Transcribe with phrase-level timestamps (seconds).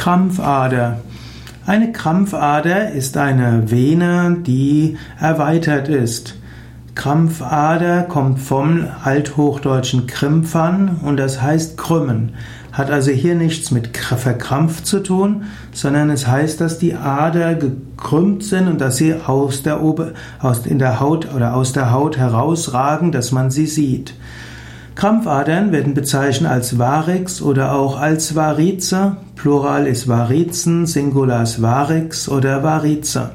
[0.00, 1.00] Krampfader.
[1.66, 6.36] Eine Krampfader ist eine Vene, die erweitert ist.
[6.94, 12.32] Krampfader kommt vom althochdeutschen Krimpfern und das heißt krümmen.
[12.72, 18.42] Hat also hier nichts mit verkrampft zu tun, sondern es heißt, dass die Ader gekrümmt
[18.42, 22.16] sind und dass sie aus der Ober, aus, in der Haut oder aus der Haut
[22.16, 24.14] herausragen, dass man sie sieht.
[24.94, 29.16] Krampfadern werden bezeichnet als Varix oder auch als Varize.
[29.40, 33.30] Plural ist Varizen, Singular ist Varix oder Varize.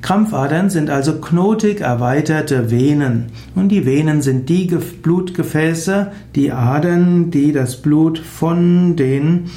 [0.00, 3.26] Krampfadern sind also knotig erweiterte Venen.
[3.54, 4.64] Und die Venen sind die
[5.02, 9.50] Blutgefäße, die Adern, die das Blut von den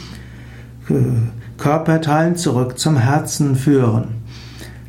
[0.89, 0.93] äh,
[1.57, 4.20] Körperteilen zurück zum Herzen führen.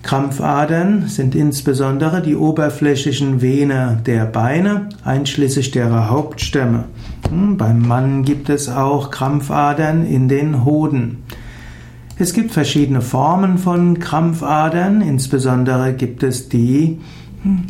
[0.03, 6.85] Krampfadern sind insbesondere die oberflächlichen Vene der Beine, einschließlich derer Hauptstämme.
[7.29, 11.23] Hm, beim Mann gibt es auch Krampfadern in den Hoden.
[12.19, 17.01] Es gibt verschiedene Formen von Krampfadern, insbesondere gibt es die
[17.43, 17.67] hm,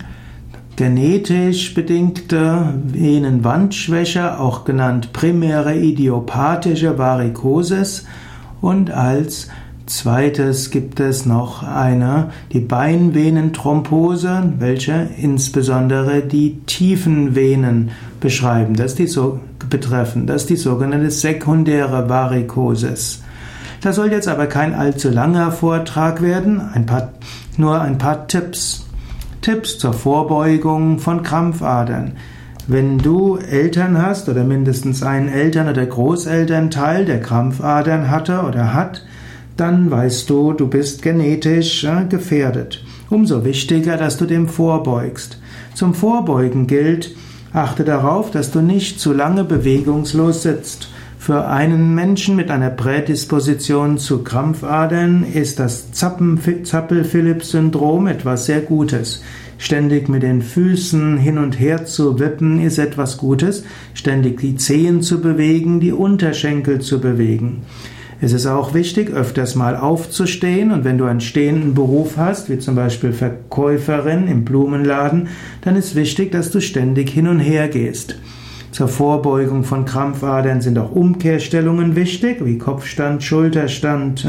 [0.76, 8.06] genetisch bedingte Venenwandschwäche, auch genannt primäre idiopathische Varikosis
[8.62, 9.48] und als
[9.86, 19.06] Zweites gibt es noch eine, die Beinvenenthrombose, welche insbesondere die tiefen Venen beschreiben, das die
[19.06, 20.26] so betreffen.
[20.26, 23.22] Das ist die sogenannte sekundäre Varikosis.
[23.80, 27.12] Das soll jetzt aber kein allzu langer Vortrag werden, ein paar,
[27.56, 28.86] nur ein paar Tipps.
[29.40, 32.12] Tipps zur Vorbeugung von Krampfadern.
[32.68, 39.04] Wenn du Eltern hast oder mindestens einen Eltern- oder Großelternteil, der Krampfadern hatte oder hat,
[39.56, 42.84] dann weißt du, du bist genetisch äh, gefährdet.
[43.10, 45.38] Umso wichtiger, dass du dem vorbeugst.
[45.74, 47.14] Zum Vorbeugen gilt,
[47.52, 50.88] achte darauf, dass du nicht zu lange bewegungslos sitzt.
[51.18, 59.22] Für einen Menschen mit einer Prädisposition zu Krampfadern ist das Zappel-Phillips-Syndrom etwas sehr Gutes.
[59.56, 63.62] Ständig mit den Füßen hin und her zu wippen ist etwas Gutes.
[63.94, 67.62] Ständig die Zehen zu bewegen, die Unterschenkel zu bewegen.
[68.24, 72.58] Es ist auch wichtig, öfters mal aufzustehen und wenn du einen stehenden Beruf hast, wie
[72.60, 75.26] zum Beispiel Verkäuferin im Blumenladen,
[75.62, 78.14] dann ist wichtig, dass du ständig hin und her gehst.
[78.70, 84.24] Zur Vorbeugung von Krampfadern sind auch Umkehrstellungen wichtig, wie Kopfstand, Schulterstand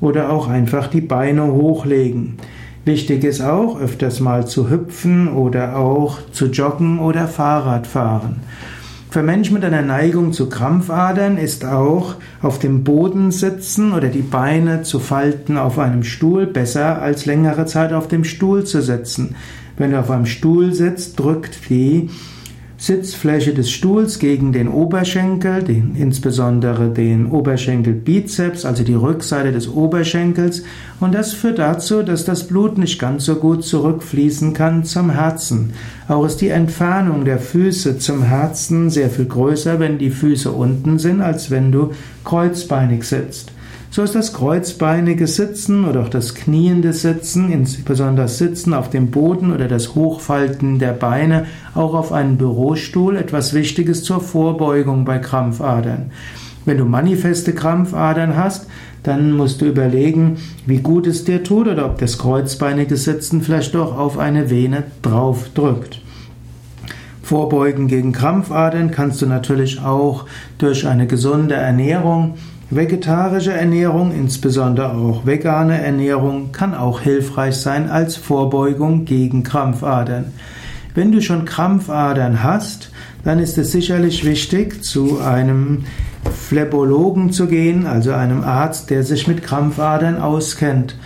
[0.00, 2.36] oder auch einfach die Beine hochlegen.
[2.84, 8.36] Wichtig ist auch, öfters mal zu hüpfen oder auch zu joggen oder Fahrrad fahren.
[9.16, 14.20] Für Menschen mit einer Neigung zu Krampfadern ist auch auf dem Boden sitzen oder die
[14.20, 19.34] Beine zu falten auf einem Stuhl besser als längere Zeit auf dem Stuhl zu sitzen.
[19.78, 22.10] Wenn du auf einem Stuhl sitzt, drückt die
[22.86, 30.62] Sitzfläche des Stuhls gegen den Oberschenkel, den, insbesondere den Oberschenkelbizeps, also die Rückseite des Oberschenkels,
[31.00, 35.72] und das führt dazu, dass das Blut nicht ganz so gut zurückfließen kann zum Herzen.
[36.06, 41.00] Auch ist die Entfernung der Füße zum Herzen sehr viel größer, wenn die Füße unten
[41.00, 41.90] sind, als wenn du
[42.22, 43.50] kreuzbeinig sitzt.
[43.90, 49.10] So ist das kreuzbeinige Sitzen oder auch das kniende Sitzen, insbesondere das Sitzen auf dem
[49.10, 55.18] Boden oder das Hochfalten der Beine, auch auf einem Bürostuhl etwas Wichtiges zur Vorbeugung bei
[55.18, 56.10] Krampfadern.
[56.66, 58.66] Wenn du manifeste Krampfadern hast,
[59.04, 60.36] dann musst du überlegen,
[60.66, 64.82] wie gut es dir tut oder ob das kreuzbeinige Sitzen vielleicht doch auf eine Vene
[65.00, 66.02] drauf drückt.
[67.22, 70.26] Vorbeugen gegen Krampfadern kannst du natürlich auch
[70.58, 72.34] durch eine gesunde Ernährung
[72.68, 80.32] Vegetarische Ernährung, insbesondere auch vegane Ernährung, kann auch hilfreich sein als Vorbeugung gegen Krampfadern.
[80.92, 82.90] Wenn du schon Krampfadern hast,
[83.22, 85.84] dann ist es sicherlich wichtig, zu einem
[86.48, 90.96] Phlebologen zu gehen, also einem Arzt, der sich mit Krampfadern auskennt.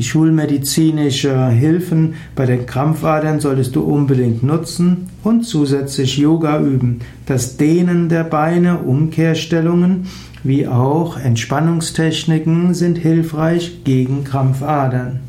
[0.00, 7.00] Die schulmedizinische Hilfen bei den Krampfadern solltest du unbedingt nutzen und zusätzlich Yoga üben.
[7.26, 10.06] Das Dehnen der Beine, Umkehrstellungen
[10.42, 15.20] wie auch Entspannungstechniken sind hilfreich gegen Krampfadern.